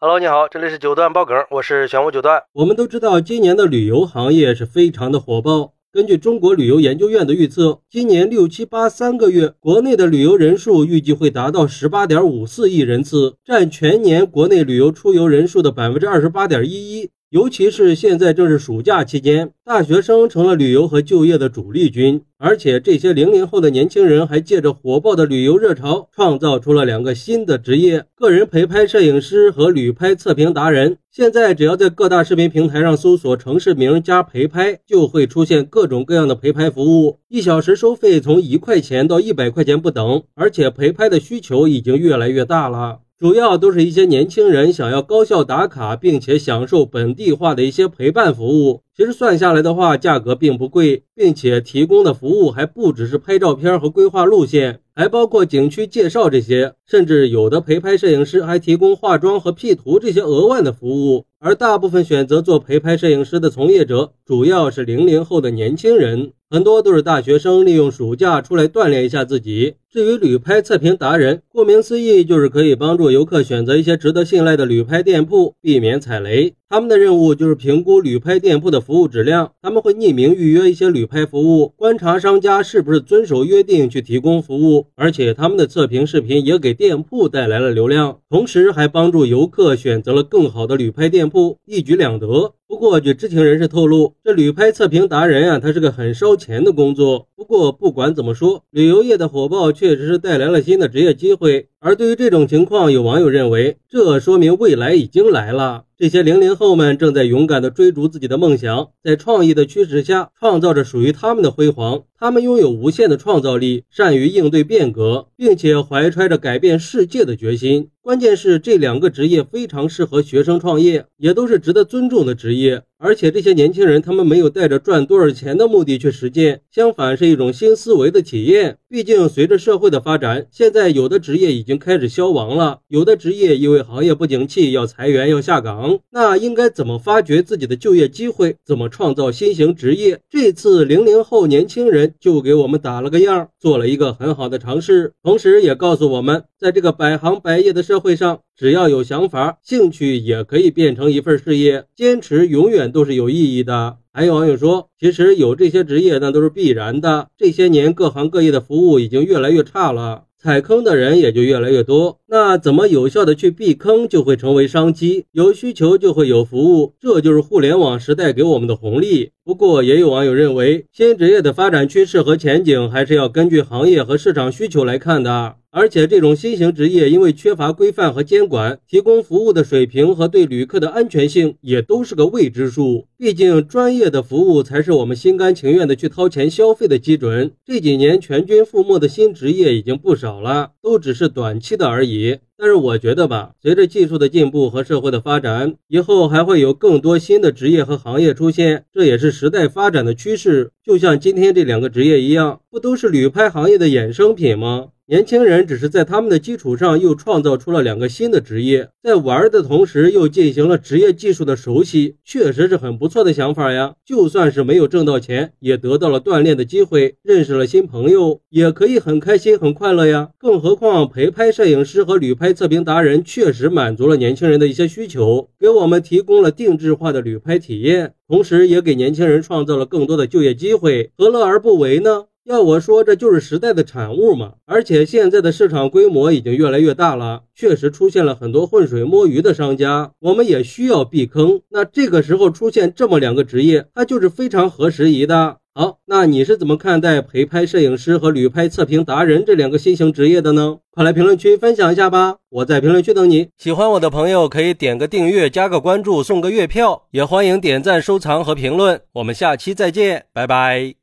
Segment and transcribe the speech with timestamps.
[0.00, 2.44] Hello，你好，这里是九段爆梗，我是玄武九段。
[2.52, 5.74] 我们都知道，今年的旅游行业是非常的火爆。
[5.90, 16.70] 根据中国旅游研究院的预测，今年六七八三个月，国内的旅游人数预计会达到十八点五四亿人次，占全年国内旅游出游人数的百分之二十八点一
[17.00, 17.10] 一。
[17.30, 30.96] 尤其是现在正是暑假期间，大学生成了旅游和就业的主力军，而且这些零零后的年轻人还借着火爆的旅游热潮，创造出了两个新的职业：个人陪拍摄影师和旅拍测评达人。
[31.12, 43.00] 现在只要在各大视频平台上搜索城市名加陪拍，就会出现各种各样的陪拍服务，一小时收费从一块钱到一百块钱不等，而且陪拍的需求已经越来越大了。
[43.18, 48.82] 主要都是一些年轻人想要高效打卡，并且享受本地化的一些陪伴服务。
[48.96, 61.24] 其实算下来的话，价格并不贵，并且提供的服务还不只是拍照片和规划路线，还包括景区介绍这些，甚至有的陪拍摄影师还提供化妆和 P 图这些额外的服务。
[61.40, 69.74] 而大部分选择做陪拍摄影师的从业者，主要是零零后的年轻人，很多都是大学生，利用暑假出来锻炼一下自己。
[69.92, 76.54] 至于旅拍测评达人，顾名思义，就是可以帮助游客选择一些值得信赖的旅拍店铺，避免踩雷。
[76.70, 84.86] 他们的任务就是评估旅拍店铺的服务质量，他们会匿名预约一些旅拍服务，观察商家是不是遵守约定去提供服务。
[84.94, 92.54] 而且他们的测评视频也给店铺带来了流量，同时还帮助游客选择了更好的旅拍店铺，一举两得。
[92.68, 97.26] 不过，据知情人士透露，这旅拍测评达人啊，他是个很烧钱的工作。
[97.34, 101.70] 不过，不管怎么说，旅游业的火爆确实是带来了新的职业机会。
[101.78, 105.84] 而对于这种情况，有网友认为，这说明未来已经来了。
[106.00, 112.04] 这些零零后们正在勇敢地追逐自己的梦想，在创意的驱使下，创造着属于他们的辉煌。
[112.16, 117.88] 他们拥有无限的创造力，善于应对变革，并且怀揣着改变世界的决心。
[118.00, 122.84] 关键是这两个职业非常适合学生创业，也都是值得尊重的职业。
[123.00, 128.78] 而且这些年轻人，他们没有带着赚多少钱的目的去实践，相反是一种新思维的体验。
[128.88, 136.00] 毕竟随着社会的发展，现在有的职业已经开始消亡了，有的职业因为行业不景气要裁员要下岗。
[136.10, 138.56] 那应该怎么发掘自己的就业机会？
[138.64, 140.18] 怎么创造新型职业？
[140.28, 148.40] 这次零零后年轻人就给我们打了个样，做了一个很好的尝试，同时也告诉我们，在这个百行百业的社会上。
[148.56, 151.84] 只要有想法，兴趣也可以变成一份事业。
[151.94, 153.98] 坚持永远都是有意义的。
[154.12, 157.28] 还有网友说，其实有这些职业那都是必然的。
[157.38, 162.18] 这些年各行各业的服务已经越来越差了，踩坑的人也就越来越多。
[162.26, 165.26] 那怎么有效的去避坑，就会成为商机。
[165.30, 169.30] 有需求就会有服务，这就是互联网时代给我们的红利。
[169.48, 175.54] 不过，也有网友认为，新职业的发展趋势和前景还是要根据行业和市场需求来看的。
[175.70, 183.06] 而且，这种新型职业因为缺乏规范和监管，提供服务的水平和对旅客的安全性也都是个未知数。
[183.16, 187.52] 毕竟，专业的服务才是我们心甘情愿的去掏钱消费的基准。
[187.64, 192.36] 这几年全军覆没的新职业已经不少了，都只是短期的而已。
[192.60, 200.72] 但是，我觉得吧，随着技术的进步和社会的发展，以后还会有更多新的职业和行业出现，这也是时代发展的趋势。
[200.82, 204.88] 就像今天这两个职业一样，不都是旅拍行业的衍生品吗？
[205.10, 213.94] 年轻人只是在他们的基础上又创造出了两个新的职业，在玩的同时又进行了职业技术的熟悉，确实是很不错的想法呀。
[214.04, 220.28] 就算是没有挣到钱，也得到了锻炼的机会，认识了新朋友，也可以很开心很快乐呀。
[220.36, 232.26] 更何况陪拍摄影师和旅拍测评达人确实满足了年轻人的一些需求，给我们提供了定制化的旅拍体验，同时也给年轻人创造了更多的就业机会，何乐而不为呢？
[232.48, 234.54] 要我说，这就是时代的产物嘛！
[234.64, 241.60] 而且现在的市场规模已经越来越大了，确实出现了很多浑水摸鱼的商家，我们也需要避坑。
[241.68, 245.58] 那这个时候出现这么两个职业，它就是非常合时宜的。
[245.74, 250.78] 好，那你是怎么看待陪拍摄影师和旅拍测评达人这两个新型职业的呢？
[250.90, 252.38] 快来评论区分享一下吧！
[252.48, 253.48] 我在评论区等你。
[253.58, 259.02] 喜欢我的朋友可以点个订阅、加个关注、送个月票，也欢迎点赞、收藏和评论。
[259.12, 260.98] 我们下期再见，拜拜。